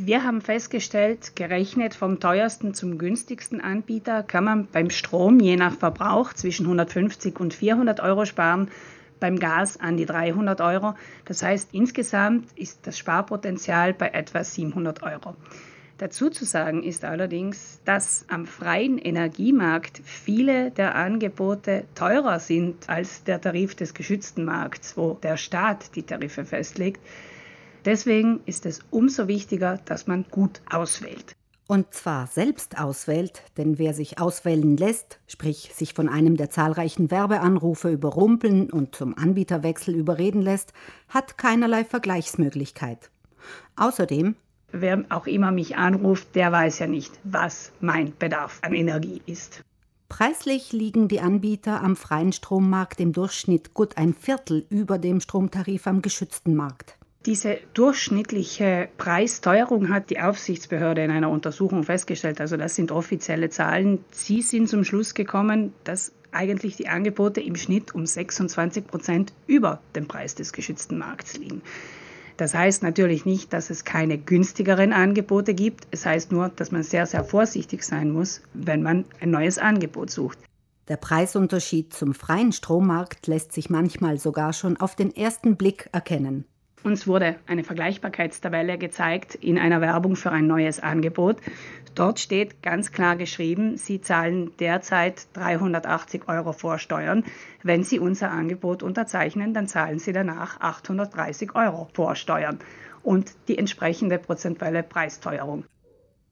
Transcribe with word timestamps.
Wir 0.00 0.22
haben 0.22 0.42
festgestellt, 0.42 1.34
gerechnet 1.34 1.92
vom 1.92 2.20
teuersten 2.20 2.72
zum 2.72 2.98
günstigsten 2.98 3.60
Anbieter 3.60 4.22
kann 4.22 4.44
man 4.44 4.68
beim 4.68 4.90
Strom 4.90 5.40
je 5.40 5.56
nach 5.56 5.74
Verbrauch 5.74 6.32
zwischen 6.34 6.66
150 6.66 7.40
und 7.40 7.52
400 7.52 7.98
Euro 7.98 8.24
sparen, 8.24 8.70
beim 9.18 9.40
Gas 9.40 9.80
an 9.80 9.96
die 9.96 10.06
300 10.06 10.60
Euro. 10.60 10.94
Das 11.24 11.42
heißt, 11.42 11.70
insgesamt 11.72 12.46
ist 12.56 12.86
das 12.86 12.96
Sparpotenzial 12.96 13.92
bei 13.92 14.10
etwa 14.10 14.44
700 14.44 15.02
Euro. 15.02 15.34
Dazu 15.98 16.30
zu 16.30 16.44
sagen 16.44 16.84
ist 16.84 17.04
allerdings, 17.04 17.80
dass 17.84 18.24
am 18.28 18.46
freien 18.46 18.98
Energiemarkt 18.98 20.00
viele 20.04 20.70
der 20.70 20.94
Angebote 20.94 21.86
teurer 21.96 22.38
sind 22.38 22.88
als 22.88 23.24
der 23.24 23.40
Tarif 23.40 23.74
des 23.74 23.94
geschützten 23.94 24.44
Markts, 24.44 24.96
wo 24.96 25.14
der 25.14 25.36
Staat 25.36 25.96
die 25.96 26.04
Tarife 26.04 26.44
festlegt. 26.44 27.00
Deswegen 27.84 28.40
ist 28.46 28.66
es 28.66 28.80
umso 28.90 29.28
wichtiger, 29.28 29.78
dass 29.84 30.06
man 30.06 30.24
gut 30.30 30.60
auswählt. 30.70 31.34
Und 31.66 31.92
zwar 31.92 32.26
selbst 32.26 32.80
auswählt, 32.80 33.42
denn 33.58 33.78
wer 33.78 33.92
sich 33.92 34.18
auswählen 34.18 34.78
lässt, 34.78 35.20
sprich 35.26 35.72
sich 35.74 35.92
von 35.92 36.08
einem 36.08 36.38
der 36.38 36.48
zahlreichen 36.48 37.10
Werbeanrufe 37.10 37.90
überrumpeln 37.90 38.70
und 38.70 38.94
zum 38.94 39.16
Anbieterwechsel 39.18 39.94
überreden 39.94 40.40
lässt, 40.40 40.72
hat 41.08 41.36
keinerlei 41.36 41.84
Vergleichsmöglichkeit. 41.84 43.10
Außerdem 43.76 44.34
Wer 44.72 45.04
auch 45.08 45.26
immer 45.26 45.50
mich 45.50 45.76
anruft, 45.76 46.34
der 46.34 46.52
weiß 46.52 46.80
ja 46.80 46.86
nicht, 46.86 47.18
was 47.24 47.72
mein 47.80 48.12
Bedarf 48.18 48.58
an 48.62 48.74
Energie 48.74 49.22
ist. 49.26 49.62
Preislich 50.10 50.72
liegen 50.72 51.08
die 51.08 51.20
Anbieter 51.20 51.82
am 51.82 51.96
freien 51.96 52.32
Strommarkt 52.32 53.00
im 53.00 53.12
Durchschnitt 53.12 53.72
gut 53.72 53.96
ein 53.96 54.14
Viertel 54.14 54.66
über 54.70 54.98
dem 54.98 55.20
Stromtarif 55.20 55.86
am 55.86 56.02
geschützten 56.02 56.54
Markt. 56.54 56.97
Diese 57.26 57.58
durchschnittliche 57.74 58.88
Preisteuerung 58.96 59.88
hat 59.88 60.08
die 60.08 60.20
Aufsichtsbehörde 60.20 61.02
in 61.02 61.10
einer 61.10 61.30
Untersuchung 61.30 61.82
festgestellt. 61.82 62.40
Also 62.40 62.56
das 62.56 62.76
sind 62.76 62.92
offizielle 62.92 63.50
Zahlen. 63.50 64.04
Sie 64.12 64.40
sind 64.40 64.68
zum 64.68 64.84
Schluss 64.84 65.14
gekommen, 65.14 65.74
dass 65.84 66.12
eigentlich 66.30 66.76
die 66.76 66.88
Angebote 66.88 67.40
im 67.40 67.56
Schnitt 67.56 67.94
um 67.94 68.06
26 68.06 68.86
Prozent 68.86 69.32
über 69.46 69.80
dem 69.96 70.06
Preis 70.06 70.34
des 70.36 70.52
geschützten 70.52 70.98
Markts 70.98 71.36
liegen. 71.36 71.62
Das 72.36 72.54
heißt 72.54 72.84
natürlich 72.84 73.24
nicht, 73.24 73.52
dass 73.52 73.68
es 73.68 73.84
keine 73.84 74.16
günstigeren 74.16 74.92
Angebote 74.92 75.54
gibt. 75.54 75.88
Es 75.90 76.06
heißt 76.06 76.30
nur, 76.30 76.50
dass 76.50 76.70
man 76.70 76.84
sehr, 76.84 77.04
sehr 77.06 77.24
vorsichtig 77.24 77.82
sein 77.82 78.12
muss, 78.12 78.42
wenn 78.54 78.82
man 78.82 79.04
ein 79.20 79.32
neues 79.32 79.58
Angebot 79.58 80.10
sucht. 80.10 80.38
Der 80.86 80.96
Preisunterschied 80.96 81.92
zum 81.92 82.14
freien 82.14 82.52
Strommarkt 82.52 83.26
lässt 83.26 83.52
sich 83.52 83.70
manchmal 83.70 84.18
sogar 84.18 84.52
schon 84.52 84.76
auf 84.76 84.94
den 84.94 85.14
ersten 85.14 85.56
Blick 85.56 85.88
erkennen. 85.92 86.44
Uns 86.84 87.06
wurde 87.06 87.36
eine 87.46 87.64
Vergleichbarkeitstabelle 87.64 88.78
gezeigt 88.78 89.34
in 89.34 89.58
einer 89.58 89.80
Werbung 89.80 90.16
für 90.16 90.30
ein 90.30 90.46
neues 90.46 90.80
Angebot. 90.80 91.38
Dort 91.94 92.20
steht 92.20 92.62
ganz 92.62 92.92
klar 92.92 93.16
geschrieben, 93.16 93.76
Sie 93.76 94.00
zahlen 94.00 94.52
derzeit 94.60 95.26
380 95.32 96.28
Euro 96.28 96.52
Vorsteuern. 96.52 97.24
Wenn 97.62 97.82
Sie 97.82 97.98
unser 97.98 98.30
Angebot 98.30 98.82
unterzeichnen, 98.82 99.54
dann 99.54 99.66
zahlen 99.66 99.98
Sie 99.98 100.12
danach 100.12 100.60
830 100.60 101.56
Euro 101.56 101.88
Vorsteuern 101.92 102.60
und 103.02 103.32
die 103.48 103.58
entsprechende 103.58 104.18
prozentuelle 104.18 104.84
Preisteuerung. 104.84 105.64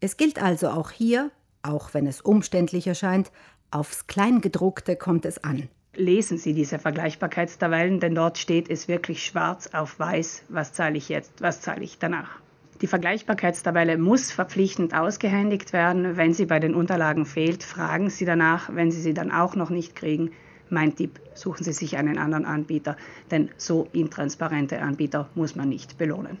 Es 0.00 0.16
gilt 0.16 0.40
also 0.40 0.68
auch 0.68 0.92
hier, 0.92 1.32
auch 1.62 1.92
wenn 1.94 2.06
es 2.06 2.20
umständlich 2.20 2.86
erscheint, 2.86 3.32
aufs 3.72 4.06
Kleingedruckte 4.06 4.94
kommt 4.94 5.24
es 5.24 5.42
an 5.42 5.68
lesen 5.98 6.38
Sie 6.38 6.54
diese 6.54 6.78
Vergleichbarkeitstabellen, 6.78 8.00
denn 8.00 8.14
dort 8.14 8.38
steht 8.38 8.70
es 8.70 8.88
wirklich 8.88 9.24
schwarz 9.24 9.68
auf 9.72 9.98
weiß, 9.98 10.44
was 10.48 10.72
zahle 10.72 10.96
ich 10.96 11.08
jetzt, 11.08 11.42
was 11.42 11.60
zahle 11.60 11.82
ich 11.82 11.98
danach. 11.98 12.40
Die 12.80 12.86
Vergleichbarkeitstabelle 12.86 13.98
muss 13.98 14.30
verpflichtend 14.30 14.94
ausgehändigt 14.94 15.72
werden. 15.72 16.16
Wenn 16.16 16.32
sie 16.32 16.46
bei 16.46 16.60
den 16.60 16.74
Unterlagen 16.74 17.26
fehlt, 17.26 17.64
fragen 17.64 18.08
Sie 18.08 18.24
danach. 18.24 18.72
Wenn 18.72 18.92
Sie 18.92 19.00
sie 19.00 19.14
dann 19.14 19.32
auch 19.32 19.56
noch 19.56 19.70
nicht 19.70 19.96
kriegen, 19.96 20.30
mein 20.70 20.94
Tipp, 20.94 21.18
suchen 21.34 21.64
Sie 21.64 21.72
sich 21.72 21.96
einen 21.96 22.18
anderen 22.18 22.44
Anbieter, 22.44 22.96
denn 23.32 23.50
so 23.56 23.88
intransparente 23.92 24.80
Anbieter 24.80 25.28
muss 25.34 25.56
man 25.56 25.68
nicht 25.68 25.98
belohnen. 25.98 26.38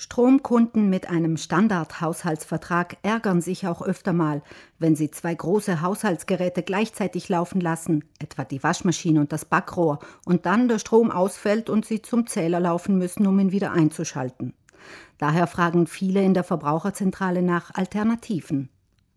Stromkunden 0.00 0.88
mit 0.88 1.10
einem 1.10 1.36
Standardhaushaltsvertrag 1.36 2.96
ärgern 3.02 3.42
sich 3.42 3.66
auch 3.66 3.82
öfter 3.82 4.14
mal, 4.14 4.40
wenn 4.78 4.96
sie 4.96 5.10
zwei 5.10 5.34
große 5.34 5.82
Haushaltsgeräte 5.82 6.62
gleichzeitig 6.62 7.28
laufen 7.28 7.60
lassen, 7.60 8.04
etwa 8.18 8.44
die 8.44 8.62
Waschmaschine 8.62 9.20
und 9.20 9.30
das 9.30 9.44
Backrohr, 9.44 9.98
und 10.24 10.46
dann 10.46 10.68
der 10.68 10.78
Strom 10.78 11.10
ausfällt 11.10 11.68
und 11.68 11.84
sie 11.84 12.00
zum 12.00 12.26
Zähler 12.26 12.60
laufen 12.60 12.96
müssen, 12.96 13.26
um 13.26 13.38
ihn 13.40 13.52
wieder 13.52 13.72
einzuschalten. 13.72 14.54
Daher 15.18 15.46
fragen 15.46 15.86
viele 15.86 16.22
in 16.22 16.32
der 16.32 16.44
Verbraucherzentrale 16.44 17.42
nach 17.42 17.74
Alternativen. 17.74 18.70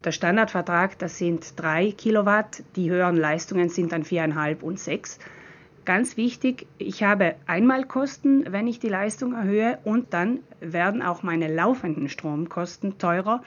Der 0.03 0.11
Standardvertrag, 0.11 0.99
das 0.99 1.17
sind 1.17 1.57
drei 1.57 1.93
Kilowatt, 1.93 2.61
die 2.75 2.89
höheren 2.89 3.15
Leistungen 3.15 3.69
sind 3.69 3.93
dann 3.93 4.03
viereinhalb 4.03 4.61
und 4.61 4.81
sechs. 4.81 5.17
Ganz 5.85 6.15
wichtig, 6.15 6.65
ich 6.77 7.03
habe 7.03 7.35
Einmalkosten, 7.45 8.45
wenn 8.53 8.67
ich 8.67 8.79
die 8.79 8.87
Leistung 8.87 9.33
erhöhe 9.33 9.79
und 9.83 10.13
dann 10.13 10.39
werden 10.61 11.01
auch 11.01 11.23
meine 11.23 11.53
laufenden 11.53 12.07
Stromkosten 12.07 12.97
teurer. 12.97 13.41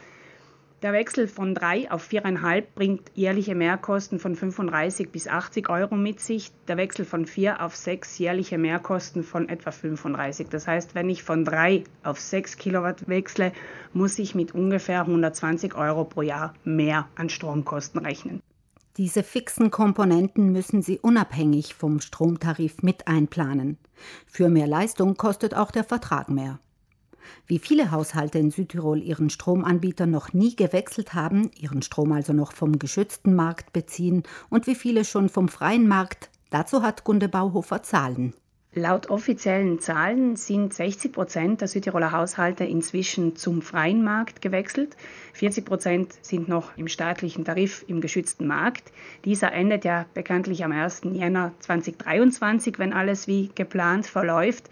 Der 0.82 0.92
Wechsel 0.92 1.26
von 1.28 1.54
3 1.54 1.90
auf 1.90 2.06
4,5 2.06 2.64
bringt 2.74 3.10
jährliche 3.14 3.54
Mehrkosten 3.54 4.18
von 4.18 4.36
35 4.36 5.10
bis 5.10 5.26
80 5.26 5.70
Euro 5.70 5.96
mit 5.96 6.20
sich. 6.20 6.52
Der 6.68 6.76
Wechsel 6.76 7.06
von 7.06 7.24
4 7.24 7.62
auf 7.62 7.74
6 7.74 8.18
jährliche 8.18 8.58
Mehrkosten 8.58 9.22
von 9.22 9.48
etwa 9.48 9.70
35. 9.70 10.48
Das 10.50 10.68
heißt, 10.68 10.94
wenn 10.94 11.08
ich 11.08 11.22
von 11.22 11.46
3 11.46 11.84
auf 12.02 12.20
6 12.20 12.58
Kilowatt 12.58 13.08
wechsle, 13.08 13.52
muss 13.94 14.18
ich 14.18 14.34
mit 14.34 14.54
ungefähr 14.54 15.00
120 15.00 15.74
Euro 15.74 16.04
pro 16.04 16.20
Jahr 16.20 16.52
mehr 16.64 17.08
an 17.14 17.30
Stromkosten 17.30 18.04
rechnen. 18.04 18.42
Diese 18.96 19.22
fixen 19.22 19.70
Komponenten 19.70 20.52
müssen 20.52 20.80
Sie 20.80 20.98
unabhängig 20.98 21.74
vom 21.74 22.00
Stromtarif 22.00 22.82
mit 22.82 23.06
einplanen. 23.06 23.76
Für 24.26 24.48
mehr 24.48 24.66
Leistung 24.66 25.18
kostet 25.18 25.54
auch 25.54 25.70
der 25.70 25.84
Vertrag 25.84 26.30
mehr. 26.30 26.58
Wie 27.46 27.58
viele 27.58 27.90
Haushalte 27.90 28.38
in 28.38 28.50
Südtirol 28.50 29.02
ihren 29.02 29.28
Stromanbieter 29.28 30.06
noch 30.06 30.32
nie 30.32 30.56
gewechselt 30.56 31.12
haben, 31.12 31.50
ihren 31.58 31.82
Strom 31.82 32.12
also 32.12 32.32
noch 32.32 32.52
vom 32.52 32.78
geschützten 32.78 33.34
Markt 33.34 33.74
beziehen 33.74 34.22
und 34.48 34.66
wie 34.66 34.74
viele 34.74 35.04
schon 35.04 35.28
vom 35.28 35.48
freien 35.48 35.86
Markt, 35.88 36.30
dazu 36.48 36.82
hat 36.82 37.04
Gunde 37.04 37.28
Bauhofer 37.28 37.82
Zahlen. 37.82 38.32
Laut 38.78 39.08
offiziellen 39.08 39.80
Zahlen 39.80 40.36
sind 40.36 40.74
60 40.74 41.10
Prozent 41.10 41.62
der 41.62 41.68
Südtiroler 41.68 42.12
Haushalte 42.12 42.64
inzwischen 42.64 43.34
zum 43.34 43.62
freien 43.62 44.04
Markt 44.04 44.42
gewechselt. 44.42 44.98
40 45.32 45.64
Prozent 45.64 46.12
sind 46.20 46.46
noch 46.46 46.76
im 46.76 46.86
staatlichen 46.86 47.46
Tarif 47.46 47.86
im 47.88 48.02
geschützten 48.02 48.46
Markt. 48.46 48.92
Dieser 49.24 49.50
endet 49.50 49.86
ja 49.86 50.04
bekanntlich 50.12 50.62
am 50.62 50.72
1. 50.72 51.04
Jänner 51.12 51.52
2023, 51.60 52.78
wenn 52.78 52.92
alles 52.92 53.26
wie 53.26 53.50
geplant 53.54 54.06
verläuft. 54.06 54.68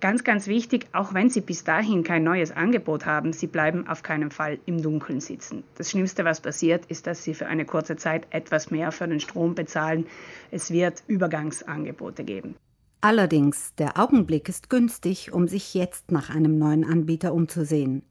Ganz, 0.00 0.24
ganz 0.24 0.48
wichtig, 0.48 0.88
auch 0.90 1.14
wenn 1.14 1.30
Sie 1.30 1.40
bis 1.40 1.62
dahin 1.62 2.02
kein 2.02 2.24
neues 2.24 2.50
Angebot 2.50 3.06
haben, 3.06 3.32
Sie 3.32 3.46
bleiben 3.46 3.86
auf 3.86 4.02
keinen 4.02 4.32
Fall 4.32 4.58
im 4.66 4.82
Dunkeln 4.82 5.20
sitzen. 5.20 5.62
Das 5.76 5.92
Schlimmste, 5.92 6.24
was 6.24 6.40
passiert, 6.40 6.86
ist, 6.86 7.06
dass 7.06 7.22
Sie 7.22 7.32
für 7.32 7.46
eine 7.46 7.64
kurze 7.64 7.94
Zeit 7.94 8.26
etwas 8.30 8.72
mehr 8.72 8.90
für 8.90 9.06
den 9.06 9.20
Strom 9.20 9.54
bezahlen. 9.54 10.08
Es 10.50 10.72
wird 10.72 11.04
Übergangsangebote 11.06 12.24
geben. 12.24 12.56
Allerdings, 13.02 13.74
der 13.76 13.98
Augenblick 13.98 14.48
ist 14.48 14.70
günstig, 14.70 15.32
um 15.32 15.48
sich 15.48 15.74
jetzt 15.74 16.10
nach 16.10 16.30
einem 16.30 16.58
neuen 16.58 16.84
Anbieter 16.84 17.34
umzusehen. 17.34 18.02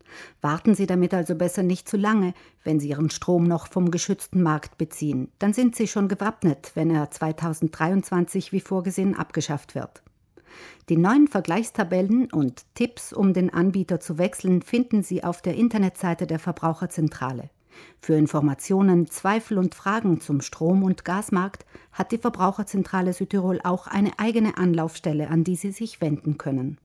Warten 0.41 0.75
Sie 0.75 0.85
damit 0.85 1.13
also 1.13 1.35
besser 1.35 1.63
nicht 1.63 1.89
zu 1.89 1.97
lange, 1.97 2.33
wenn 2.63 2.79
Sie 2.79 2.89
Ihren 2.89 3.09
Strom 3.09 3.45
noch 3.45 3.67
vom 3.67 3.89
geschützten 3.89 4.43
Markt 4.43 4.77
beziehen. 4.77 5.31
Dann 5.39 5.53
sind 5.53 5.75
Sie 5.75 5.87
schon 5.87 6.07
gewappnet, 6.07 6.71
wenn 6.75 6.91
er 6.91 7.09
2023 7.09 8.51
wie 8.51 8.61
vorgesehen 8.61 9.15
abgeschafft 9.15 9.75
wird. 9.75 10.03
Die 10.87 10.97
neuen 10.97 11.27
Vergleichstabellen 11.27 12.31
und 12.31 12.63
Tipps, 12.75 13.11
um 13.11 13.33
den 13.33 13.51
Anbieter 13.51 13.99
zu 13.99 14.17
wechseln, 14.17 14.61
finden 14.61 15.01
Sie 15.01 15.23
auf 15.23 15.41
der 15.41 15.55
Internetseite 15.55 16.27
der 16.27 16.39
Verbraucherzentrale. 16.39 17.49
Für 17.99 18.15
Informationen, 18.15 19.07
Zweifel 19.07 19.57
und 19.57 19.75
Fragen 19.75 20.21
zum 20.21 20.41
Strom- 20.41 20.83
und 20.83 21.05
Gasmarkt 21.05 21.65
hat 21.91 22.11
die 22.11 22.17
Verbraucherzentrale 22.17 23.13
Südtirol 23.13 23.59
auch 23.63 23.87
eine 23.87 24.17
eigene 24.19 24.57
Anlaufstelle, 24.57 25.29
an 25.29 25.43
die 25.43 25.55
Sie 25.55 25.71
sich 25.71 26.01
wenden 26.01 26.37
können 26.37 26.77